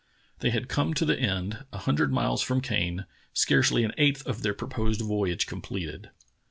They 0.39 0.49
had 0.49 0.67
come 0.67 0.95
to 0.95 1.05
the 1.05 1.19
end, 1.19 1.63
a 1.71 1.77
hundred 1.77 2.11
miles 2.11 2.41
from 2.41 2.59
Kane— 2.59 3.05
scarcely 3.33 3.83
an 3.83 3.91
eighth 3.99 4.25
of 4.25 4.41
their 4.41 4.55
proposed 4.55 5.01
voyage 5.01 5.45
completed. 5.45 6.09